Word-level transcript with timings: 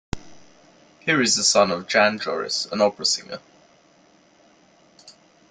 He 1.01 1.11
is 1.11 1.35
the 1.35 1.43
son 1.43 1.69
of 1.69 1.85
Jan 1.87 2.17
Joris, 2.17 2.65
an 2.71 2.81
opera 2.81 3.05
singer. 3.05 3.37